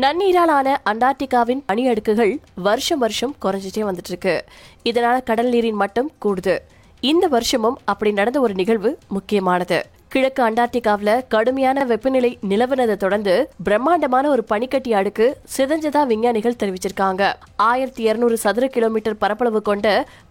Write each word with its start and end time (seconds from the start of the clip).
நன்னீராலான 0.00 0.76
அண்டார்டிகாவின் 0.84 1.62
பனியடுக்குகள் 1.72 2.38
வருஷம் 2.54 2.98
வருஷம் 2.98 3.34
குறைஞ்சிட்டே 3.42 3.88
வந்துட்டு 3.88 4.08
இருக்கு 4.08 4.44
இதனால 4.84 5.22
கடல் 5.22 5.48
நீரின் 5.48 5.74
மட்டம் 5.74 6.12
கூடுது. 6.24 6.58
இந்த 7.00 7.26
வருஷமும் 7.26 7.78
அப்படி 7.84 8.12
நடந்த 8.12 8.40
ஒரு 8.40 8.54
நிகழ்வு 8.54 8.98
முக்கியமானது. 9.08 9.86
கிழக்கு 10.14 10.42
அண்டார்டிகாவில் 10.42 11.24
கடுமையான 11.28 11.84
வெப்பநிலை 11.84 12.38
நிலவுனதை 12.48 12.96
தொடர்ந்து 12.96 13.32
பிரம்மாண்டமான 13.64 14.28
ஒரு 14.28 14.44
பனிக்கட்டி 14.44 14.92
அடுக்கு 14.92 15.26
சிதஞ்சதா 15.56 16.06
விஞ்ஞானிகள் 16.06 16.56
தெரிவிச்சிருக்காங்க. 16.62 17.22
ஆயிரத்தி 17.56 18.02
இருநூறு 18.02 18.36
சதுர 18.36 18.66
கிலோமீட்டர் 18.66 19.16
பரப்பளவு 19.16 19.62
கொண்ட 19.62 19.86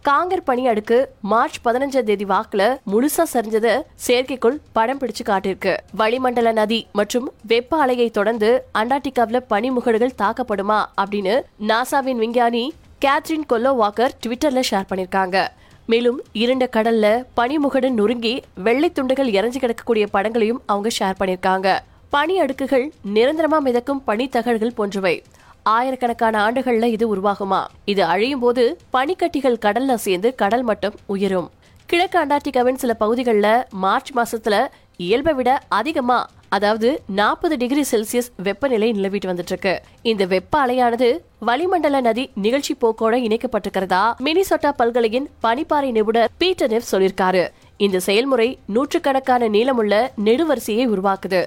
காங்கர் 0.06 0.46
பனி 0.46 0.68
அடுக்கு 0.68 0.98
மார்ச் 1.22 1.60
பதினஞ்சாம் 1.64 2.04
தேதி 2.04 2.26
வாக்குல 2.26 2.78
முழுசா 2.92 3.26
சரிஞ்சத 3.34 3.68
செயற்கைக்குள் 3.96 4.58
படம் 4.74 4.98
பிடிச்சு 4.98 5.26
காட்டிருக்கு 5.26 5.74
வளிமண்டல 5.96 6.54
நதி 6.54 6.88
மற்றும் 6.92 7.32
வெப்ப 7.48 7.86
அலையை 7.86 8.12
தொடர்ந்து 8.12 8.52
அண்டார்டிகாவுல 8.74 9.42
பனிமுகடுகள் 9.50 10.18
தாக்கப்படுமா 10.22 10.86
அப்படின்னு 11.02 11.36
நாசாவின் 11.68 12.24
விஞ்ஞானி 12.24 12.64
கேத்ரின் 13.06 13.50
கொல்லோ 13.54 13.74
வாக்கர் 13.76 14.16
ட்விட்டர்ல 14.24 14.64
ஷேர் 14.72 14.90
பண்ணிருக்காங்க 14.90 15.38
மேலும் 15.94 16.20
இருண்ட 16.34 16.66
கடல்ல 16.72 17.08
பனிமுகடன் 17.38 17.98
நொறுங்கி 18.00 18.44
வெள்ளை 18.56 18.92
துண்டுகள் 18.92 19.32
இறஞ்சி 19.32 19.60
கிடக்கக்கூடிய 19.60 20.06
படங்களையும் 20.14 20.62
அவங்க 20.66 20.90
ஷேர் 21.00 21.20
பண்ணியிருக்காங்க. 21.20 21.80
பனி 22.10 22.40
அடுக்குகள் 22.40 22.86
நிரந்தரமா 23.14 23.60
மிதக்கும் 23.60 24.02
பனித்தகடுகள் 24.08 24.76
போன்றவை. 24.76 25.24
ஆயிரக்கணக்கான 25.64 26.36
ஆண்டுகள்ல 26.46 26.84
இது 26.84 27.06
உருவாகுமா? 27.16 27.62
இது 27.86 28.04
அழியும் 28.04 28.40
போது 28.40 28.64
பனிக்கட்டிகள் 28.94 29.62
கடல்ல 29.66 29.94
சேர்ந்து 30.06 30.36
கடல் 30.36 30.64
மட்டம் 30.64 30.98
உயரும். 31.06 31.52
கிழக்கு 31.86 32.20
அண்டார்டிகாவின் 32.26 32.82
சில 32.84 32.94
பகுதிகளில் 32.94 33.66
மார்ச் 33.72 34.12
மாசத்துல 34.16 34.68
இயல்பை 34.98 35.34
விட 35.34 35.60
அதிகமா 35.68 36.20
அதாவது 36.56 36.90
நாற்பது 37.20 37.56
டிகிரி 37.62 37.84
செல்சியஸ் 37.92 38.28
வெப்பநிலை 38.48 38.88
நிலவிட்டு 38.92 39.30
வந்துட்டு 39.30 39.54
இருக்கு 39.54 39.74
இந்த 40.12 40.24
வெப்ப 40.26 40.56
அலையானது 40.66 41.08
வளிமண்டல 41.48 42.02
நதி 42.02 42.24
நிகழ்ச்சி 42.44 42.74
போக்கோட 42.82 43.14
இணைக்கப்பட்டிருக்கிறதா? 43.28 44.02
மினிசோட்டா 44.26 44.70
பல்கலையின் 44.82 45.28
பனிப்பாறை 45.44 45.90
நிபுணர் 45.92 46.30
பீட்டர் 46.38 46.72
நெஃப் 46.74 46.92
சொல்லியிருக்காரு. 46.92 47.44
இந்த 47.78 48.00
செயல்முறை 48.00 48.48
நூற்றுக்கணக்கான 48.76 49.50
நீளமுள்ள 49.56 49.94
நெடுவரிசையை 50.26 50.86
உருவாக்குது. 50.94 51.42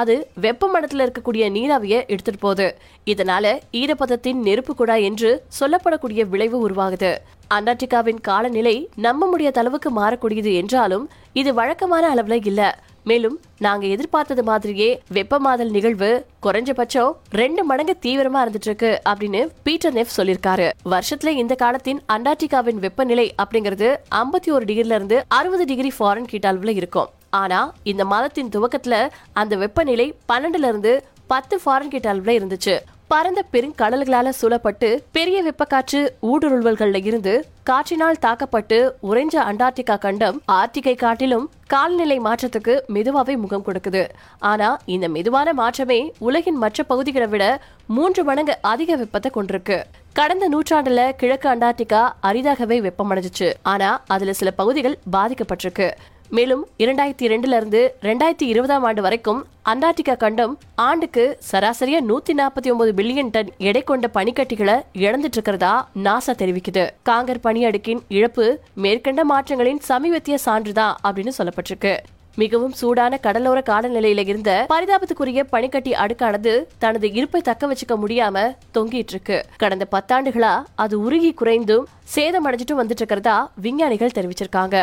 அது 0.00 0.14
வெப்பமண்டலத்தில் 0.44 1.04
இருக்கக்கூடிய 1.04 1.44
நீராவிய 1.56 1.96
எடுத்துட்டு 2.12 2.42
போகுது. 2.44 2.68
இதனால 3.06 3.54
ஈரப்பதத்தின் 3.80 4.40
நெருப்பு 4.46 4.74
குடா 4.74 4.96
என்று 5.08 5.32
சொல்லப்படக்கூடிய 5.60 6.22
விளைவு 6.34 6.60
உருவாகுது. 6.68 7.12
அண்டார்டிகாவின் 7.54 8.22
காலநிலை 8.30 8.76
நம்ப 9.06 9.26
முடியாத 9.26 9.60
அளவுக்கு 9.60 9.90
மாறக்கூடியது 10.00 10.52
என்றாலும் 10.62 11.04
இது 11.40 11.50
வழக்கமான 11.60 12.04
அளவுல 12.14 12.38
இல்லை. 12.52 12.70
மேலும் 13.04 13.40
நாங்க 13.58 13.86
எதிர்பார்த்தது 13.86 14.42
மாதிரியே 14.42 15.02
வெப்பமாதல் 15.12 15.70
நிகழ்வு 15.70 16.26
குறைஞ்சபட்சம் 16.42 17.12
ரெண்டு 17.30 17.64
மடங்கு 17.64 17.96
தீவிரமா 18.02 18.40
இருந்துட்டு 18.44 18.68
இருக்கு 18.68 19.00
அப்படின்னு 19.08 19.48
பீட்டர் 19.62 19.94
நெஃப் 19.94 20.14
சொல்லியிருக்காரு. 20.16 20.70
வருஷத்துல 20.84 21.26
இந்த 21.26 21.54
காலத்தின் 21.54 22.02
அண்டார்டிகாவின் 22.12 22.82
வெப்பநிலை 22.84 23.34
அப்படிங்கிறது 23.42 23.96
ஐம்பத்தி 24.14 24.50
ஒரு 24.50 24.64
டிகிரில 24.64 24.94
இருந்து 24.98 25.24
அறுபது 25.28 25.64
டிகிரி 25.64 25.92
ஃபாரன் 25.98 26.28
கீட் 26.32 26.48
அளவுல 26.50 26.68
இருக்கும். 26.68 27.08
ஆனா 27.30 27.72
இந்த 27.82 28.04
மாதத்தின் 28.04 28.48
துவக்கத்துல 28.48 29.08
அந்த 29.32 29.56
வெப்பநிலை 29.56 30.14
பன்னெண்டுல 30.32 30.68
இருந்து 30.72 31.04
பத்து 31.26 31.60
ஃபாரன் 31.64 31.88
கீட் 31.88 32.10
அளவுல 32.12 32.32
இருந்துச்சு. 32.38 32.78
பரந்த 33.12 33.40
பெருங்கடல்களால 33.52 34.28
சூழப்பட்டு 34.28 34.88
பெரிய 35.12 35.38
வெப்பக்காற்று 35.42 35.98
ஊடுருவல்கள்ல 36.22 37.00
இருந்து 37.04 37.46
காற்றினால் 37.62 38.20
தாக்கப்பட்டு 38.20 38.78
உறைஞ்ச 39.02 39.34
அண்டார்டிகா 39.48 39.98
கண்டம் 39.98 40.42
ஆர்டிகை 40.52 40.94
காட்டிலும் 40.96 41.50
காலநிலை 41.66 42.20
மாற்றத்துக்கு 42.20 42.74
மெதுவாவே 42.94 43.36
முகம் 43.36 43.64
கொடுக்குது. 43.66 44.02
ஆனா 44.38 44.78
இந்த 44.86 45.08
மெதுவான 45.08 45.52
மாற்றமே 45.52 46.12
உலகின் 46.18 46.56
மற்ற 46.56 46.82
பகுதிகளை 46.82 47.28
விட 47.28 47.60
மூன்று 47.86 48.24
மடங்கு 48.24 48.56
அதிக 48.72 48.96
வெப்பத்தை 48.96 49.32
கொண்டிருக்கு. 49.34 49.78
கடந்த 50.12 50.48
நூற்றாண்டுல 50.48 51.12
கிழக்கு 51.12 51.48
அண்டார்டிகா 51.48 52.02
அரிதாகவே 52.22 52.78
வெப்பமடைஞ்சிச்சு. 52.86 53.50
ஆனா 53.62 53.90
அதுல 54.06 54.32
சில 54.32 54.50
பகுதிகள் 54.50 54.98
பாதிக்கப்பட்டிருக்கு. 55.12 55.90
மேலும் 56.36 56.60
இரண்டாயிரத்தி 56.78 57.26
ரெண்டுல 57.32 57.56
இருந்து 57.60 57.80
ரெண்டாயிரத்தி 58.02 58.46
இருபதாம் 58.52 58.84
ஆண்டு 58.88 59.02
வரைக்கும் 59.02 59.40
அண்டார்டிகா 59.72 60.14
கண்டம் 60.22 60.58
ஆண்டுக்கு 60.74 61.24
சராசரியா 61.50 61.98
நூத்தி 62.10 62.32
நாற்பத்தி 62.38 62.68
ஒன்பது 62.72 62.92
பில்லியன் 62.98 63.30
டன் 63.30 63.50
எடை 63.70 63.82
கொண்ட 63.82 64.10
பனிக்கட்டிகளை 64.14 64.76
இழந்துட்டு 65.02 65.38
இருக்கிறதா 65.38 65.72
நாசா 66.06 66.34
தெரிவிக்குது. 66.42 66.84
காங்கர் 67.08 67.42
பனி 67.42 67.66
அடுக்கின் 67.66 68.00
இழப்பு 68.08 68.46
மேற்கண்ட 68.86 69.24
மாற்றங்களின் 69.32 69.82
சமீபத்திய 69.90 70.38
சான்றுதான் 70.46 70.96
அப்படின்னு 71.04 71.36
சொல்லப்பட்டிருக்கு. 71.38 71.94
மிகவும் 72.36 72.74
சூடான 72.80 73.18
கடலோர 73.18 73.58
காலநிலையில 73.70 74.26
இருந்த 74.26 74.50
பரிதாபத்துக்குரிய 74.72 75.42
பனிக்கட்டி 75.54 75.94
அடுக்கானது 75.94 76.52
தனது 76.78 77.12
இருப்பை 77.12 77.40
தக்க 77.50 77.72
வச்சுக்க 77.72 77.94
முடியாம 78.04 78.48
தொங்கிட்டு 78.74 79.14
இருக்கு 79.16 79.38
கடந்த 79.56 79.86
பத்தாண்டுகளா 79.94 80.56
அது 80.74 80.96
உருகி 81.00 81.32
குறைந்தும் 81.34 81.86
சேதமடைஞ்சிட்டும் 82.16 82.82
வந்துட்டு 82.82 83.02
இருக்கிறதா 83.04 83.38
விஞ்ஞானிகள் 83.64 84.18
தெரிவிச்சிருக்காங்க. 84.18 84.78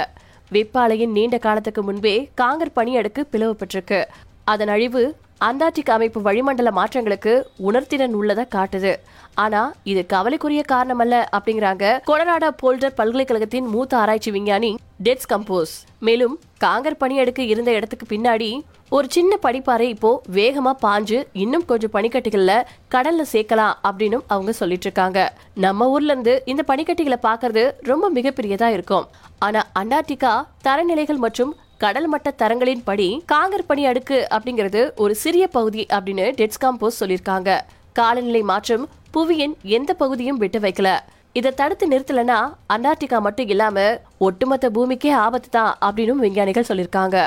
வெப்பாலையின் 0.51 1.11
நீண்ட 1.11 1.37
காலத்துக்கு 1.37 1.81
முன்பே 1.83 2.13
காங்கர் 2.41 2.75
பணியடுக்கு 2.75 3.21
பிளவுபட்டிருக்கு 3.31 3.99
அதன் 4.43 4.67
அழிவு 4.67 5.03
அண்டார்டிக் 5.47 5.91
அமைப்பு 5.95 6.19
வளிமண்டல 6.21 6.69
மாற்றங்களுக்கு 6.77 7.33
உணர்திறன் 7.67 8.15
உள்ளதை 8.19 8.45
காட்டுது. 8.55 8.93
ஆனா 9.33 9.61
இது 9.83 10.01
கவலைக்குரிய 10.05 10.61
காரணம் 10.61 11.01
அல்ல 11.03 11.29
அப்படிங்கிறாங்க 11.37 11.85
கொலராடா 12.07 12.49
போல்டர் 12.61 12.97
பல்கலைக்கழகத்தின் 12.97 13.67
மூத்த 13.73 13.97
ஆராய்ச்சி 13.97 14.31
விஞ்ஞானி 14.31 14.71
டெட்ஸ் 15.03 15.29
கம்போஸ். 15.33 15.75
மேலும் 15.99 16.35
காங்கர் 16.63 16.99
பனியடுக்கு 16.99 17.39
இருந்த 17.39 17.71
இடத்துக்கு 17.71 18.05
பின்னாடி 18.15 18.49
ஒரு 18.89 19.07
சின்ன 19.09 19.37
படிப்பாறை 19.43 19.87
இப்போ 19.95 20.11
வேகமா 20.33 20.73
பாஞ்சு 20.81 21.17
இன்னும் 21.33 21.65
கொஞ்சம் 21.65 21.93
பனிக்கட்டிகள்ல 21.93 22.53
கடல்ல 22.95 23.23
சேர்க்கலாம் 23.33 23.73
அப்படின்னு 23.89 24.19
அவங்க 24.27 24.51
சொல்லிட்டு 24.51 24.87
இருக்காங்க 24.89 25.19
நம்ம 25.65 25.89
ஊர்ல 25.89 26.11
இருந்து 26.11 26.41
இந்த 26.45 26.63
பனிக்கட்டிகளை 26.67 27.19
பாக்குறது 27.27 27.71
ரொம்ப 27.91 28.11
மிகப்பெரியதா 28.11 28.69
இருக்கும். 28.77 29.07
ஆனா 29.39 29.63
அண்டார்டிகா 29.79 30.33
தரநிலைகள் 30.67 31.23
மற்றும் 31.25 31.55
கடல் 31.81 32.07
மட்ட 32.13 32.29
தரங்களின் 32.35 32.81
படி 32.83 33.23
காங்கர் 33.31 33.65
பனி 33.67 33.85
அடுக்கு 33.85 34.27
அப்படிங்கிறது 34.35 34.81
ஒரு 34.95 35.15
சிறிய 35.15 35.47
பகுதி 35.47 35.85
அப்படின்னு 35.93 36.25
டெட்ஸ்காம் 36.39 36.75
காம்போஸ் 36.79 36.97
சொல்லியிருக்காங்க. 36.99 37.59
காலநிலை 37.93 38.41
மாற்றம் 38.41 38.89
புவியின் 39.13 39.53
எந்த 39.63 39.93
பகுதியும் 39.93 40.37
விட்டு 40.37 40.59
வைக்கல. 40.59 40.89
இதை 41.33 41.51
தடுத்து 41.51 41.87
நிறுத்தலன்னா 41.87 42.39
அண்டார்டிகா 42.73 43.19
மட்டும் 43.19 43.47
இல்லாம 43.47 43.99
ஒட்டுமொத்த 44.17 44.69
பூமிக்கே 44.69 45.11
ஆபத்து 45.11 45.49
தான் 45.49 45.77
அப்படின்னு 45.85 46.23
விஞ்ஞானிகள் 46.25 46.67
சொல்லியிருக்காங்க. 46.67 47.17